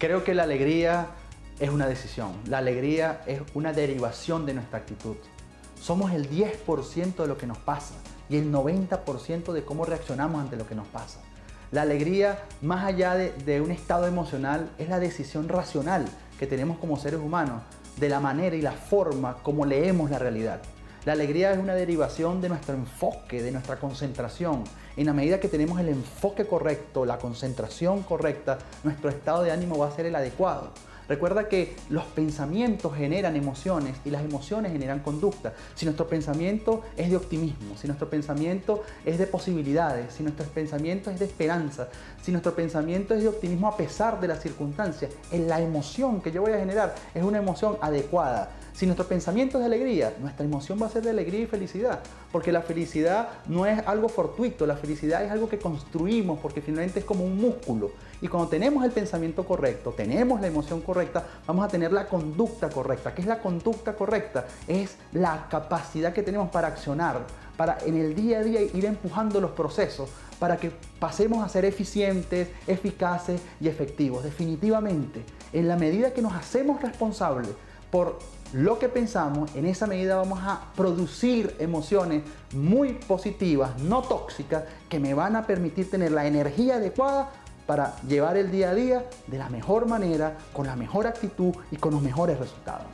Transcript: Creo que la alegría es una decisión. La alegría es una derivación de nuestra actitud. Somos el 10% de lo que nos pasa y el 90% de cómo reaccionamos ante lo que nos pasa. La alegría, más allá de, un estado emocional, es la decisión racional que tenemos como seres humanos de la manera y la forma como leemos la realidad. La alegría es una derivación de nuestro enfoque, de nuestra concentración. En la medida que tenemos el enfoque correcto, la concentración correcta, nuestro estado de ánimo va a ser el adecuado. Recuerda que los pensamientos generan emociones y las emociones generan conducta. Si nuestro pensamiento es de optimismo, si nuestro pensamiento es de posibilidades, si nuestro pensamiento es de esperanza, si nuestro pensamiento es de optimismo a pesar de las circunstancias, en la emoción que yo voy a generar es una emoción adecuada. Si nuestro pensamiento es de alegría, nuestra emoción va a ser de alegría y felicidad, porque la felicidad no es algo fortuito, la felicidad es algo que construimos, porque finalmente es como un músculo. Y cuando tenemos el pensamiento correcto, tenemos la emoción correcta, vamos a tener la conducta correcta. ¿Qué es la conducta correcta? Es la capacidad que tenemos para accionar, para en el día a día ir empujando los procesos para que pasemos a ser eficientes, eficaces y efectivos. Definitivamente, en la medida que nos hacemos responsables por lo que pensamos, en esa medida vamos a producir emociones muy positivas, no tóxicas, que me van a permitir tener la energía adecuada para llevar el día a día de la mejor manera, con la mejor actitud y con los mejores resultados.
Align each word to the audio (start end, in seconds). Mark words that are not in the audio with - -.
Creo 0.00 0.24
que 0.24 0.32
la 0.32 0.44
alegría 0.44 1.08
es 1.58 1.68
una 1.68 1.86
decisión. 1.86 2.32
La 2.46 2.56
alegría 2.56 3.20
es 3.26 3.42
una 3.52 3.74
derivación 3.74 4.46
de 4.46 4.54
nuestra 4.54 4.78
actitud. 4.78 5.16
Somos 5.78 6.12
el 6.12 6.30
10% 6.30 7.16
de 7.16 7.26
lo 7.26 7.36
que 7.36 7.46
nos 7.46 7.58
pasa 7.58 7.96
y 8.30 8.38
el 8.38 8.50
90% 8.50 9.52
de 9.52 9.62
cómo 9.62 9.84
reaccionamos 9.84 10.40
ante 10.40 10.56
lo 10.56 10.66
que 10.66 10.74
nos 10.74 10.86
pasa. 10.86 11.20
La 11.70 11.82
alegría, 11.82 12.42
más 12.62 12.86
allá 12.86 13.14
de, 13.14 13.60
un 13.60 13.70
estado 13.70 14.06
emocional, 14.06 14.70
es 14.78 14.88
la 14.88 15.00
decisión 15.00 15.50
racional 15.50 16.06
que 16.38 16.46
tenemos 16.46 16.78
como 16.78 16.96
seres 16.96 17.20
humanos 17.20 17.60
de 17.98 18.08
la 18.08 18.20
manera 18.20 18.56
y 18.56 18.62
la 18.62 18.72
forma 18.72 19.36
como 19.42 19.66
leemos 19.66 20.10
la 20.10 20.18
realidad. 20.18 20.62
La 21.06 21.12
alegría 21.12 21.52
es 21.52 21.58
una 21.58 21.74
derivación 21.74 22.42
de 22.42 22.50
nuestro 22.50 22.74
enfoque, 22.74 23.42
de 23.42 23.50
nuestra 23.50 23.76
concentración. 23.76 24.64
En 24.98 25.06
la 25.06 25.14
medida 25.14 25.40
que 25.40 25.48
tenemos 25.48 25.80
el 25.80 25.88
enfoque 25.88 26.46
correcto, 26.46 27.06
la 27.06 27.16
concentración 27.16 28.02
correcta, 28.02 28.58
nuestro 28.84 29.08
estado 29.08 29.42
de 29.42 29.50
ánimo 29.50 29.78
va 29.78 29.88
a 29.88 29.92
ser 29.92 30.04
el 30.04 30.14
adecuado. 30.14 30.72
Recuerda 31.10 31.48
que 31.48 31.74
los 31.88 32.04
pensamientos 32.04 32.94
generan 32.94 33.34
emociones 33.34 33.96
y 34.04 34.10
las 34.10 34.24
emociones 34.24 34.70
generan 34.70 35.00
conducta. 35.00 35.54
Si 35.74 35.84
nuestro 35.84 36.06
pensamiento 36.06 36.84
es 36.96 37.10
de 37.10 37.16
optimismo, 37.16 37.76
si 37.76 37.88
nuestro 37.88 38.08
pensamiento 38.08 38.84
es 39.04 39.18
de 39.18 39.26
posibilidades, 39.26 40.14
si 40.14 40.22
nuestro 40.22 40.46
pensamiento 40.46 41.10
es 41.10 41.18
de 41.18 41.24
esperanza, 41.24 41.88
si 42.22 42.30
nuestro 42.30 42.54
pensamiento 42.54 43.12
es 43.14 43.22
de 43.24 43.28
optimismo 43.28 43.66
a 43.66 43.76
pesar 43.76 44.20
de 44.20 44.28
las 44.28 44.40
circunstancias, 44.40 45.10
en 45.32 45.48
la 45.48 45.60
emoción 45.60 46.20
que 46.20 46.30
yo 46.30 46.42
voy 46.42 46.52
a 46.52 46.60
generar 46.60 46.94
es 47.12 47.24
una 47.24 47.38
emoción 47.38 47.76
adecuada. 47.80 48.50
Si 48.72 48.86
nuestro 48.86 49.06
pensamiento 49.06 49.58
es 49.58 49.62
de 49.62 49.66
alegría, 49.66 50.14
nuestra 50.20 50.44
emoción 50.44 50.80
va 50.80 50.86
a 50.86 50.90
ser 50.90 51.02
de 51.02 51.10
alegría 51.10 51.40
y 51.40 51.46
felicidad, 51.46 52.00
porque 52.30 52.52
la 52.52 52.62
felicidad 52.62 53.28
no 53.48 53.66
es 53.66 53.84
algo 53.86 54.08
fortuito, 54.08 54.64
la 54.64 54.76
felicidad 54.76 55.24
es 55.24 55.30
algo 55.30 55.48
que 55.48 55.58
construimos, 55.58 56.38
porque 56.38 56.62
finalmente 56.62 57.00
es 57.00 57.04
como 57.04 57.24
un 57.24 57.36
músculo. 57.36 57.90
Y 58.22 58.28
cuando 58.28 58.48
tenemos 58.48 58.84
el 58.84 58.90
pensamiento 58.90 59.44
correcto, 59.44 59.92
tenemos 59.96 60.40
la 60.40 60.46
emoción 60.46 60.82
correcta, 61.00 61.24
vamos 61.46 61.64
a 61.64 61.68
tener 61.68 61.92
la 61.92 62.06
conducta 62.06 62.68
correcta. 62.68 63.14
¿Qué 63.14 63.22
es 63.22 63.26
la 63.26 63.38
conducta 63.38 63.94
correcta? 63.94 64.46
Es 64.68 64.96
la 65.12 65.46
capacidad 65.48 66.12
que 66.12 66.22
tenemos 66.22 66.50
para 66.50 66.68
accionar, 66.68 67.20
para 67.56 67.78
en 67.86 67.96
el 67.96 68.14
día 68.14 68.40
a 68.40 68.42
día 68.42 68.60
ir 68.60 68.84
empujando 68.84 69.40
los 69.40 69.52
procesos 69.52 70.10
para 70.38 70.58
que 70.58 70.72
pasemos 70.98 71.44
a 71.44 71.48
ser 71.48 71.64
eficientes, 71.64 72.48
eficaces 72.66 73.40
y 73.60 73.68
efectivos. 73.68 74.24
Definitivamente, 74.24 75.24
en 75.52 75.68
la 75.68 75.76
medida 75.76 76.12
que 76.12 76.22
nos 76.22 76.34
hacemos 76.34 76.82
responsables 76.82 77.50
por 77.90 78.18
lo 78.52 78.78
que 78.78 78.88
pensamos, 78.88 79.54
en 79.54 79.66
esa 79.66 79.86
medida 79.86 80.16
vamos 80.16 80.40
a 80.42 80.72
producir 80.76 81.54
emociones 81.58 82.22
muy 82.54 82.94
positivas, 82.94 83.80
no 83.80 84.02
tóxicas, 84.02 84.64
que 84.88 84.98
me 84.98 85.14
van 85.14 85.36
a 85.36 85.46
permitir 85.46 85.90
tener 85.90 86.12
la 86.12 86.26
energía 86.26 86.76
adecuada 86.76 87.30
para 87.66 87.96
llevar 88.02 88.36
el 88.36 88.50
día 88.50 88.70
a 88.70 88.74
día 88.74 89.04
de 89.26 89.38
la 89.38 89.48
mejor 89.48 89.86
manera, 89.86 90.36
con 90.52 90.66
la 90.66 90.76
mejor 90.76 91.06
actitud 91.06 91.54
y 91.70 91.76
con 91.76 91.92
los 91.92 92.02
mejores 92.02 92.38
resultados. 92.38 92.86